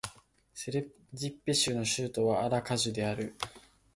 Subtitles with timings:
[0.55, 3.35] セルジッペ州の州都はアラカジュである